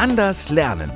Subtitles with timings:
[0.00, 0.90] Anders lernen.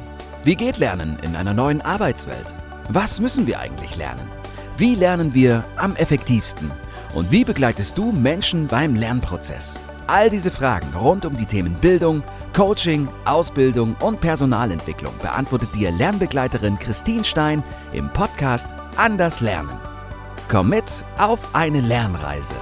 [0.45, 2.55] Wie geht Lernen in einer neuen Arbeitswelt?
[2.89, 4.27] Was müssen wir eigentlich lernen?
[4.79, 6.71] Wie lernen wir am effektivsten?
[7.13, 9.79] Und wie begleitest du Menschen beim Lernprozess?
[10.07, 12.23] All diese Fragen rund um die Themen Bildung,
[12.55, 19.77] Coaching, Ausbildung und Personalentwicklung beantwortet dir Lernbegleiterin Christine Stein im Podcast Anders Lernen.
[20.49, 22.55] Komm mit auf eine Lernreise.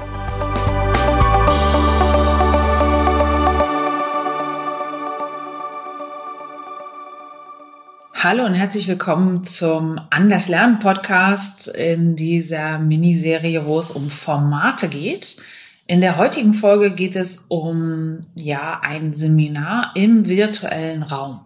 [8.25, 14.89] Hallo und herzlich willkommen zum Anders Lernen Podcast in dieser Miniserie, wo es um Formate
[14.89, 15.43] geht.
[15.89, 21.41] In der heutigen Folge geht es um, ja, ein Seminar im virtuellen Raum.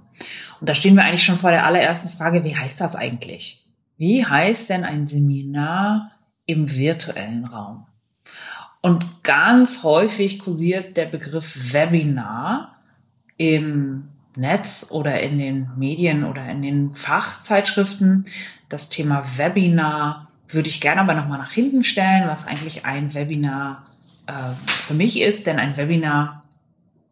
[0.60, 3.64] Und da stehen wir eigentlich schon vor der allerersten Frage, wie heißt das eigentlich?
[3.96, 6.10] Wie heißt denn ein Seminar
[6.44, 7.86] im virtuellen Raum?
[8.82, 12.76] Und ganz häufig kursiert der Begriff Webinar
[13.38, 18.24] im Netz oder in den Medien oder in den Fachzeitschriften.
[18.68, 23.84] Das Thema Webinar würde ich gerne aber nochmal nach hinten stellen, was eigentlich ein Webinar
[24.26, 24.32] äh,
[24.66, 25.46] für mich ist.
[25.46, 26.44] Denn ein Webinar,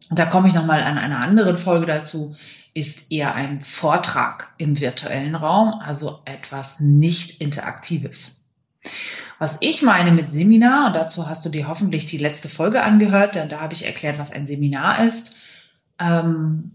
[0.09, 2.35] da komme ich nochmal an einer anderen Folge dazu,
[2.73, 8.43] ist eher ein Vortrag im virtuellen Raum, also etwas nicht Interaktives.
[9.39, 13.35] Was ich meine mit Seminar, und dazu hast du dir hoffentlich die letzte Folge angehört,
[13.35, 15.37] denn da habe ich erklärt, was ein Seminar ist.
[15.99, 16.71] Ähm,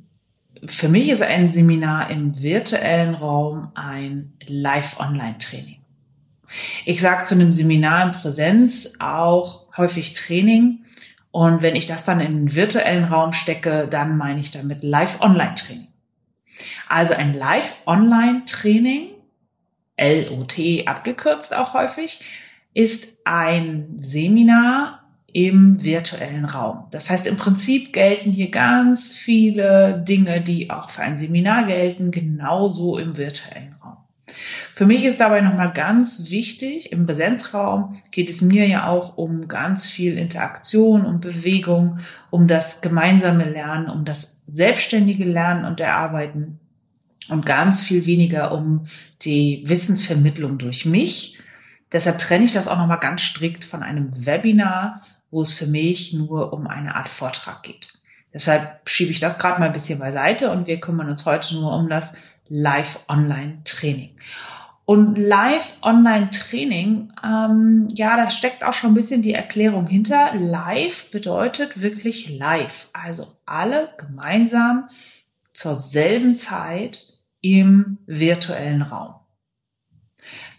[0.66, 5.78] für mich ist ein Seminar im virtuellen Raum ein Live-Online-Training.
[6.84, 10.84] Ich sage zu einem Seminar in Präsenz auch häufig Training.
[11.30, 15.86] Und wenn ich das dann in den virtuellen Raum stecke, dann meine ich damit Live-Online-Training.
[16.88, 19.10] Also ein Live-Online-Training,
[19.98, 22.24] LOT abgekürzt auch häufig,
[22.74, 24.99] ist ein Seminar
[25.32, 26.84] im virtuellen Raum.
[26.90, 32.10] Das heißt, im Prinzip gelten hier ganz viele Dinge, die auch für ein Seminar gelten,
[32.10, 33.96] genauso im virtuellen Raum.
[34.74, 39.48] Für mich ist dabei nochmal ganz wichtig, im Präsenzraum geht es mir ja auch um
[39.48, 41.98] ganz viel Interaktion, um Bewegung,
[42.30, 46.60] um das gemeinsame Lernen, um das selbstständige Lernen und Erarbeiten
[47.28, 48.86] und ganz viel weniger um
[49.22, 51.38] die Wissensvermittlung durch mich.
[51.92, 56.12] Deshalb trenne ich das auch nochmal ganz strikt von einem Webinar, wo es für mich
[56.12, 57.88] nur um eine Art Vortrag geht.
[58.32, 61.74] Deshalb schiebe ich das gerade mal ein bisschen beiseite und wir kümmern uns heute nur
[61.74, 62.16] um das
[62.48, 64.16] Live-Online-Training.
[64.84, 70.34] Und Live-Online-Training, ähm, ja, da steckt auch schon ein bisschen die Erklärung hinter.
[70.34, 74.88] Live bedeutet wirklich live, also alle gemeinsam
[75.52, 79.19] zur selben Zeit im virtuellen Raum.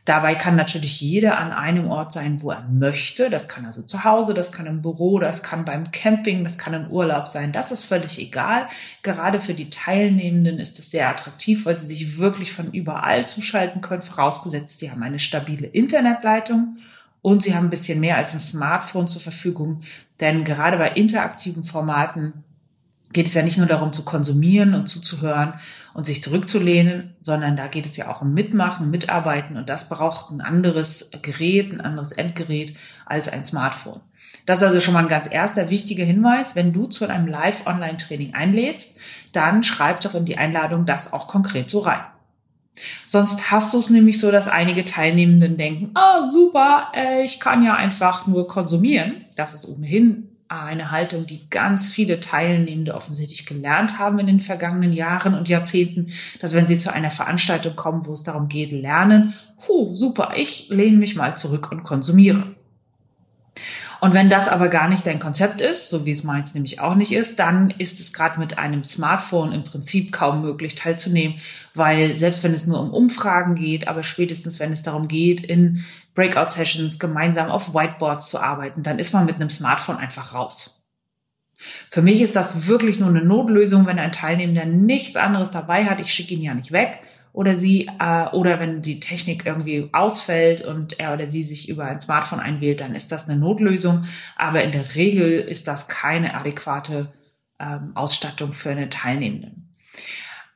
[0.04, 3.30] Dabei kann natürlich jeder an einem Ort sein, wo er möchte.
[3.30, 6.74] Das kann also zu Hause, das kann im Büro, das kann beim Camping, das kann
[6.74, 7.52] im Urlaub sein.
[7.52, 8.68] Das ist völlig egal.
[9.04, 13.82] Gerade für die Teilnehmenden ist es sehr attraktiv, weil sie sich wirklich von überall zuschalten
[13.82, 16.78] können, vorausgesetzt, sie haben eine stabile Internetleitung
[17.22, 19.84] und sie haben ein bisschen mehr als ein Smartphone zur Verfügung.
[20.20, 22.44] Denn gerade bei interaktiven Formaten
[23.14, 25.54] geht es ja nicht nur darum zu konsumieren und zuzuhören,
[25.94, 30.32] und sich zurückzulehnen, sondern da geht es ja auch um Mitmachen, Mitarbeiten und das braucht
[30.32, 34.00] ein anderes Gerät, ein anderes Endgerät als ein Smartphone.
[34.46, 36.56] Das ist also schon mal ein ganz erster wichtiger Hinweis.
[36.56, 39.00] Wenn du zu einem Live-Online-Training einlädst,
[39.34, 42.02] dann schreib doch in die Einladung das auch konkret so rein.
[43.06, 46.92] Sonst hast du es nämlich so, dass einige Teilnehmenden denken, ah, oh, super,
[47.24, 49.26] ich kann ja einfach nur konsumieren.
[49.36, 54.92] Das ist ohnehin eine Haltung, die ganz viele Teilnehmende offensichtlich gelernt haben in den vergangenen
[54.92, 56.08] Jahren und Jahrzehnten,
[56.40, 59.34] dass wenn sie zu einer Veranstaltung kommen, wo es darum geht, lernen,
[59.68, 62.56] hu, super, ich lehne mich mal zurück und konsumiere.
[64.02, 66.96] Und wenn das aber gar nicht dein Konzept ist, so wie es meins nämlich auch
[66.96, 71.40] nicht ist, dann ist es gerade mit einem Smartphone im Prinzip kaum möglich teilzunehmen,
[71.76, 75.86] weil selbst wenn es nur um Umfragen geht, aber spätestens wenn es darum geht, in
[76.16, 80.90] Breakout-Sessions gemeinsam auf Whiteboards zu arbeiten, dann ist man mit einem Smartphone einfach raus.
[81.92, 86.02] Für mich ist das wirklich nur eine Notlösung, wenn ein Teilnehmer nichts anderes dabei hat.
[86.02, 87.02] Ich schicke ihn ja nicht weg
[87.34, 91.86] oder sie äh, oder wenn die Technik irgendwie ausfällt und er oder sie sich über
[91.86, 94.06] ein Smartphone einwählt, dann ist das eine Notlösung.
[94.36, 97.14] Aber in der Regel ist das keine adäquate
[97.60, 99.52] ähm, Ausstattung für eine Teilnehmende.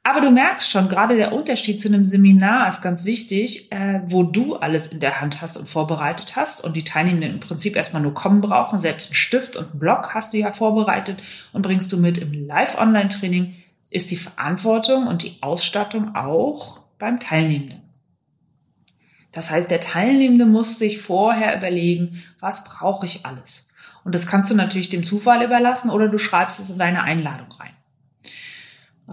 [0.08, 4.22] Aber du merkst schon, gerade der Unterschied zu einem Seminar ist ganz wichtig, äh, wo
[4.22, 8.04] du alles in der Hand hast und vorbereitet hast und die Teilnehmenden im Prinzip erstmal
[8.04, 8.78] nur kommen brauchen.
[8.78, 11.24] Selbst einen Stift und einen Block hast du ja vorbereitet
[11.54, 13.56] und bringst du mit im Live-Online-Training
[13.92, 17.82] ist die Verantwortung und die Ausstattung auch beim Teilnehmenden.
[19.32, 23.70] Das heißt, der Teilnehmende muss sich vorher überlegen, was brauche ich alles?
[24.06, 27.52] Und das kannst du natürlich dem Zufall überlassen oder du schreibst es in deine Einladung
[27.52, 27.74] rein.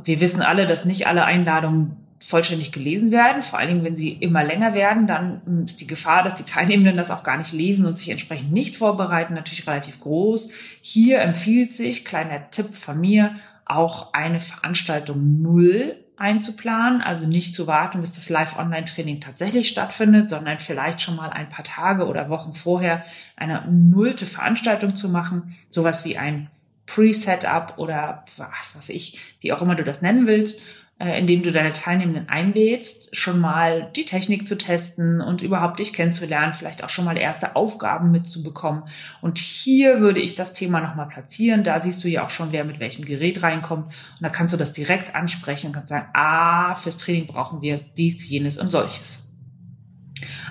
[0.05, 3.43] Wir wissen alle, dass nicht alle Einladungen vollständig gelesen werden.
[3.43, 6.97] Vor allen Dingen, wenn sie immer länger werden, dann ist die Gefahr, dass die Teilnehmenden
[6.97, 10.53] das auch gar nicht lesen und sich entsprechend nicht vorbereiten, natürlich relativ groß.
[10.81, 17.67] Hier empfiehlt sich, kleiner Tipp von mir, auch eine Veranstaltung null einzuplanen, also nicht zu
[17.67, 22.53] warten, bis das Live-Online-Training tatsächlich stattfindet, sondern vielleicht schon mal ein paar Tage oder Wochen
[22.53, 23.05] vorher
[23.37, 26.49] eine nullte Veranstaltung zu machen, sowas wie ein
[26.87, 30.63] Pre-Setup oder was weiß ich, wie auch immer du das nennen willst
[31.03, 36.55] indem du deine Teilnehmenden einlädst, schon mal die Technik zu testen und überhaupt dich kennenzulernen,
[36.55, 38.85] vielleicht auch schon mal erste Aufgaben mitzubekommen.
[39.21, 41.65] Und hier würde ich das Thema nochmal platzieren.
[41.65, 43.87] Da siehst du ja auch schon, wer mit welchem Gerät reinkommt.
[43.87, 47.81] Und da kannst du das direkt ansprechen und kannst sagen, ah, fürs Training brauchen wir
[47.97, 49.33] dies, jenes und solches.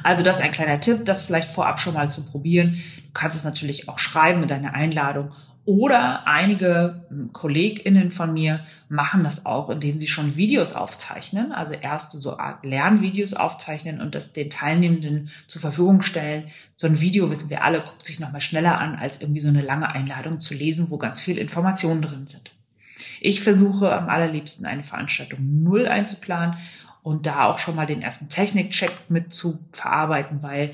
[0.03, 2.81] Also das ist ein kleiner Tipp, das vielleicht vorab schon mal zu probieren.
[2.98, 5.30] Du kannst es natürlich auch schreiben mit deiner Einladung
[5.65, 12.17] oder einige KollegInnen von mir machen das auch, indem sie schon Videos aufzeichnen, also erste
[12.17, 16.45] so Art Lernvideos aufzeichnen und das den Teilnehmenden zur Verfügung stellen.
[16.75, 19.61] So ein Video, wissen wir alle, guckt sich nochmal schneller an, als irgendwie so eine
[19.61, 22.51] lange Einladung zu lesen, wo ganz viel Informationen drin sind.
[23.19, 26.57] Ich versuche am allerliebsten eine Veranstaltung null einzuplanen
[27.03, 30.71] und da auch schon mal den ersten Technikcheck mit zu verarbeiten, weil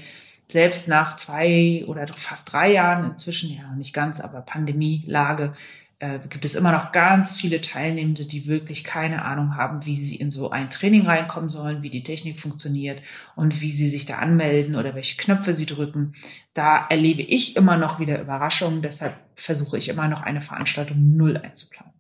[0.48, 5.54] selbst nach zwei oder fast drei Jahren inzwischen, ja nicht ganz, aber Pandemielage,
[6.00, 10.16] äh, gibt es immer noch ganz viele Teilnehmende, die wirklich keine Ahnung haben, wie sie
[10.16, 13.02] in so ein Training reinkommen sollen, wie die Technik funktioniert
[13.36, 16.14] und wie sie sich da anmelden oder welche Knöpfe sie drücken.
[16.54, 21.36] Da erlebe ich immer noch wieder Überraschungen, deshalb versuche ich immer noch eine Veranstaltung null
[21.38, 21.97] einzuplanen.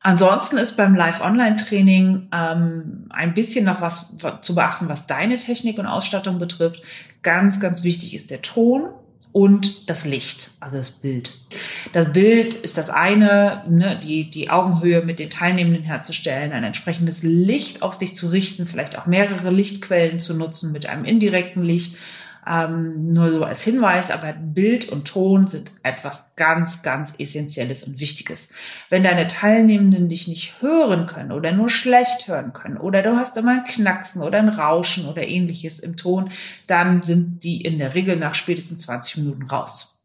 [0.00, 5.86] Ansonsten ist beim Live-Online-Training ähm, ein bisschen noch was zu beachten, was deine Technik und
[5.86, 6.82] Ausstattung betrifft.
[7.22, 8.90] Ganz, ganz wichtig ist der Ton
[9.32, 11.32] und das Licht, also das Bild.
[11.92, 17.22] Das Bild ist das eine, ne, die, die Augenhöhe mit den Teilnehmenden herzustellen, ein entsprechendes
[17.22, 21.96] Licht auf dich zu richten, vielleicht auch mehrere Lichtquellen zu nutzen mit einem indirekten Licht
[22.48, 28.00] ähm, nur so als Hinweis, aber Bild und Ton sind etwas ganz, ganz Essentielles und
[28.00, 28.50] Wichtiges.
[28.88, 33.36] Wenn deine Teilnehmenden dich nicht hören können oder nur schlecht hören können oder du hast
[33.36, 36.30] immer ein Knacksen oder ein Rauschen oder ähnliches im Ton,
[36.66, 39.97] dann sind die in der Regel nach spätestens 20 Minuten raus.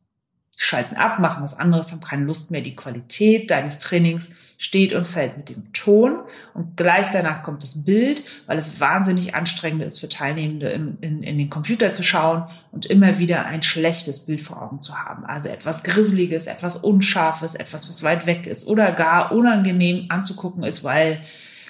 [0.63, 2.62] Schalten ab, machen was anderes, haben keine Lust mehr.
[2.62, 6.19] Die Qualität deines Trainings steht und fällt mit dem Ton
[6.54, 11.21] und gleich danach kommt das Bild, weil es wahnsinnig anstrengend ist für Teilnehmende in, in,
[11.21, 15.25] in, den Computer zu schauen und immer wieder ein schlechtes Bild vor Augen zu haben.
[15.25, 20.86] Also etwas Grisseliges, etwas Unscharfes, etwas, was weit weg ist oder gar unangenehm anzugucken ist,
[20.86, 21.19] weil,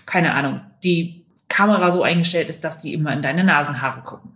[0.05, 4.33] keine Ahnung, die Kamera so eingestellt ist, dass die immer in deine Nasenhaare gucken.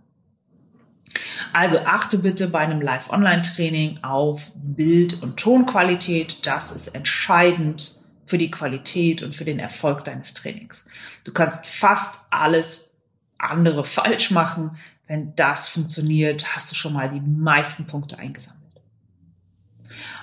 [1.57, 6.45] Also achte bitte bei einem Live-Online-Training auf Bild- und Tonqualität.
[6.45, 7.93] Das ist entscheidend
[8.27, 10.87] für die Qualität und für den Erfolg deines Trainings.
[11.23, 12.95] Du kannst fast alles
[13.39, 14.77] andere falsch machen.
[15.07, 18.61] Wenn das funktioniert, hast du schon mal die meisten Punkte eingesammelt.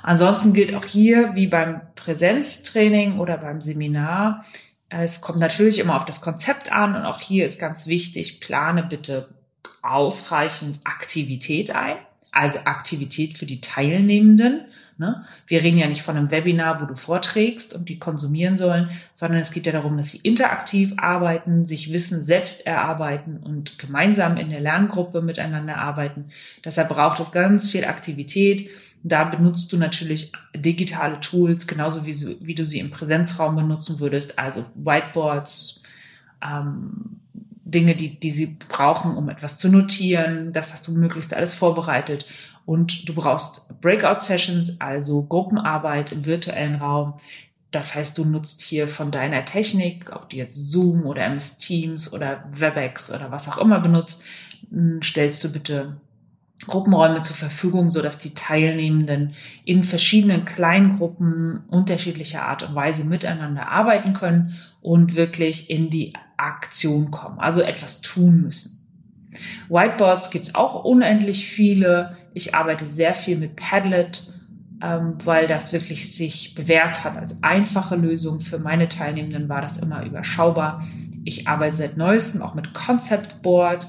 [0.05, 4.45] Ansonsten gilt auch hier, wie beim Präsenztraining oder beim Seminar,
[4.89, 8.85] es kommt natürlich immer auf das Konzept an und auch hier ist ganz wichtig, plane
[8.85, 9.34] bitte
[9.85, 11.97] ausreichend Aktivität ein,
[12.33, 14.63] also Aktivität für die Teilnehmenden
[14.97, 15.25] Ne?
[15.49, 19.41] Wir reden ja nicht von einem Webinar, wo du vorträgst und die konsumieren sollen, sondern
[19.41, 24.51] es geht ja darum, dass sie interaktiv arbeiten, sich Wissen selbst erarbeiten und gemeinsam in
[24.51, 26.27] der Lerngruppe miteinander arbeiten.
[26.65, 28.71] Deshalb braucht es ganz viel Aktivität.
[29.03, 32.15] Da benutzt du natürlich digitale Tools, genauso wie,
[32.47, 35.83] wie du sie im Präsenzraum benutzen würdest, also Whiteboards,
[36.41, 37.21] ähm,
[37.75, 40.53] Dinge, die, die sie brauchen, um etwas zu notieren.
[40.53, 42.27] Das hast du möglichst alles vorbereitet.
[42.65, 47.15] Und du brauchst Breakout-Sessions, also Gruppenarbeit im virtuellen Raum.
[47.71, 52.13] Das heißt, du nutzt hier von deiner Technik, ob du jetzt Zoom oder MS Teams
[52.13, 54.23] oder WebEx oder was auch immer benutzt,
[55.03, 55.97] stellst du bitte
[56.67, 63.69] Gruppenräume zur Verfügung, so dass die Teilnehmenden in verschiedenen Kleingruppen unterschiedlicher Art und Weise miteinander
[63.69, 68.75] arbeiten können und wirklich in die Aktion kommen, also etwas tun müssen.
[69.69, 72.17] Whiteboards gibt's auch unendlich viele.
[72.35, 74.33] Ich arbeite sehr viel mit Padlet,
[74.83, 78.41] ähm, weil das wirklich sich bewährt hat als einfache Lösung.
[78.41, 80.85] Für meine Teilnehmenden war das immer überschaubar.
[81.25, 83.87] Ich arbeite seit neuestem auch mit Concept Board.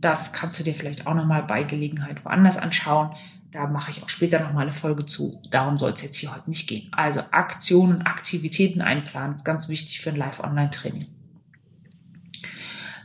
[0.00, 3.10] Das kannst du dir vielleicht auch nochmal bei Gelegenheit woanders anschauen.
[3.52, 5.40] Da mache ich auch später nochmal eine Folge zu.
[5.50, 6.88] Darum soll es jetzt hier heute nicht gehen.
[6.90, 11.06] Also Aktionen, Aktivitäten einplanen ist ganz wichtig für ein Live-Online-Training.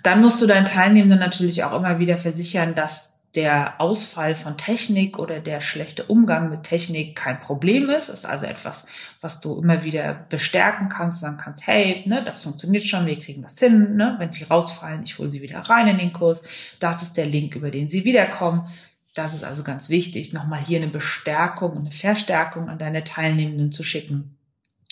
[0.03, 5.19] Dann musst du deinen Teilnehmenden natürlich auch immer wieder versichern, dass der Ausfall von Technik
[5.19, 8.09] oder der schlechte Umgang mit Technik kein Problem ist.
[8.09, 8.87] Ist also etwas,
[9.21, 13.43] was du immer wieder bestärken kannst, sagen kannst, hey, ne, das funktioniert schon, wir kriegen
[13.43, 13.95] das hin.
[13.95, 14.15] Ne?
[14.17, 16.43] Wenn sie rausfallen, ich hole sie wieder rein in den Kurs.
[16.79, 18.67] Das ist der Link, über den sie wiederkommen.
[19.13, 23.71] Das ist also ganz wichtig, nochmal hier eine Bestärkung und eine Verstärkung an deine Teilnehmenden
[23.71, 24.38] zu schicken.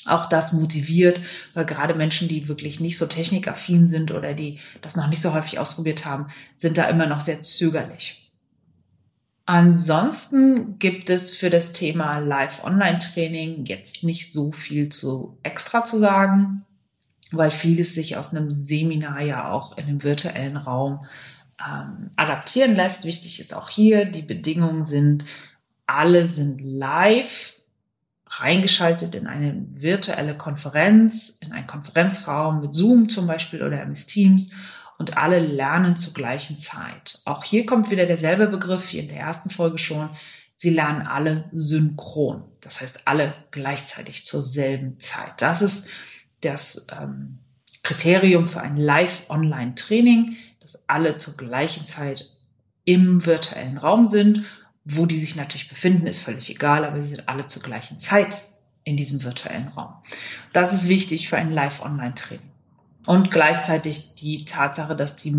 [0.05, 1.19] Auch das motiviert,
[1.53, 5.33] weil gerade Menschen, die wirklich nicht so technikaffin sind oder die das noch nicht so
[5.33, 8.31] häufig ausprobiert haben, sind da immer noch sehr zögerlich.
[9.45, 16.65] Ansonsten gibt es für das Thema Live-Online-Training jetzt nicht so viel zu extra zu sagen,
[17.31, 21.05] weil vieles sich aus einem Seminar ja auch in einem virtuellen Raum
[21.65, 23.05] ähm, adaptieren lässt.
[23.05, 25.23] Wichtig ist auch hier, die Bedingungen sind,
[25.85, 27.56] alle sind live
[28.29, 34.55] reingeschaltet in eine virtuelle Konferenz, in einen Konferenzraum mit Zoom zum Beispiel oder MS Teams
[34.97, 37.19] und alle lernen zur gleichen Zeit.
[37.25, 40.09] Auch hier kommt wieder derselbe Begriff wie in der ersten Folge schon.
[40.55, 42.43] Sie lernen alle synchron.
[42.61, 45.33] Das heißt, alle gleichzeitig zur selben Zeit.
[45.37, 45.87] Das ist
[46.41, 47.39] das ähm,
[47.83, 52.25] Kriterium für ein Live-Online-Training, dass alle zur gleichen Zeit
[52.83, 54.43] im virtuellen Raum sind.
[54.89, 58.41] Wo die sich natürlich befinden, ist völlig egal, aber sie sind alle zur gleichen Zeit
[58.85, 59.93] in diesem virtuellen Raum.
[60.53, 62.51] Das ist wichtig für ein Live-Online-Training.
[63.05, 65.33] Und gleichzeitig die Tatsache, dass die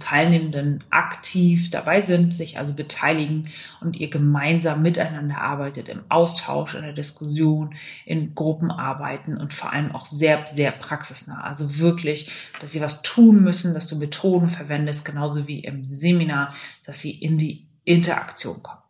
[0.00, 3.48] Teilnehmenden aktiv dabei sind, sich also beteiligen
[3.80, 9.92] und ihr gemeinsam miteinander arbeitet, im Austausch, in der Diskussion, in Gruppenarbeiten und vor allem
[9.92, 11.44] auch sehr, sehr praxisnah.
[11.44, 16.52] Also wirklich, dass sie was tun müssen, dass du Methoden verwendest, genauso wie im Seminar,
[16.84, 18.81] dass sie in die Interaktion kommen.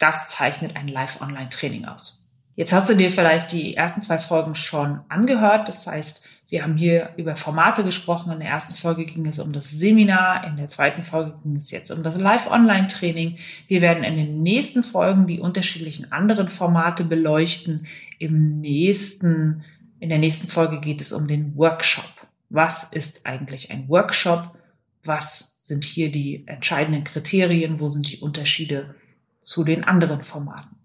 [0.00, 2.26] Das zeichnet ein Live-Online-Training aus.
[2.56, 5.68] Jetzt hast du dir vielleicht die ersten zwei Folgen schon angehört.
[5.68, 8.32] Das heißt, wir haben hier über Formate gesprochen.
[8.32, 10.46] In der ersten Folge ging es um das Seminar.
[10.46, 13.36] In der zweiten Folge ging es jetzt um das Live-Online-Training.
[13.68, 17.86] Wir werden in den nächsten Folgen die unterschiedlichen anderen Formate beleuchten.
[18.18, 19.64] Im nächsten,
[20.00, 22.10] in der nächsten Folge geht es um den Workshop.
[22.48, 24.56] Was ist eigentlich ein Workshop?
[25.04, 27.80] Was sind hier die entscheidenden Kriterien?
[27.80, 28.94] Wo sind die Unterschiede
[29.40, 30.80] zu den anderen Formaten?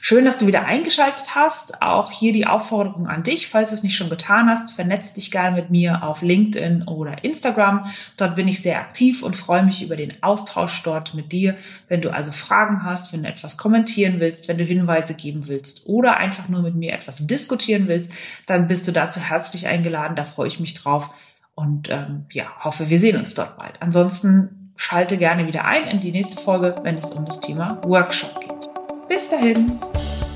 [0.00, 1.82] Schön, dass du wieder eingeschaltet hast.
[1.82, 5.30] Auch hier die Aufforderung an dich, falls du es nicht schon getan hast, vernetz dich
[5.30, 7.86] gerne mit mir auf LinkedIn oder Instagram.
[8.16, 11.56] Dort bin ich sehr aktiv und freue mich über den Austausch dort mit dir.
[11.88, 15.86] Wenn du also Fragen hast, wenn du etwas kommentieren willst, wenn du Hinweise geben willst
[15.86, 18.10] oder einfach nur mit mir etwas diskutieren willst,
[18.46, 20.16] dann bist du dazu herzlich eingeladen.
[20.16, 21.10] Da freue ich mich drauf
[21.54, 23.82] und ähm, ja, hoffe, wir sehen uns dort bald.
[23.82, 28.40] Ansonsten schalte gerne wieder ein in die nächste Folge, wenn es um das Thema Workshop
[28.40, 28.70] geht.
[29.08, 29.72] Bis dahin.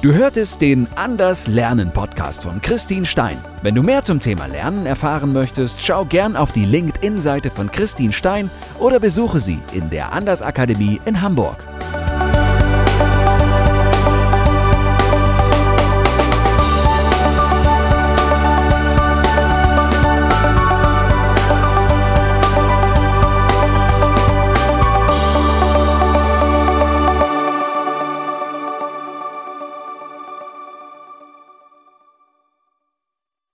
[0.02, 3.38] Du hörtest den Anders Lernen Podcast von Christine Stein.
[3.62, 8.12] Wenn du mehr zum Thema Lernen erfahren möchtest, schau gern auf die LinkedIn-Seite von Christine
[8.12, 11.64] Stein oder besuche sie in der Anders Akademie in Hamburg.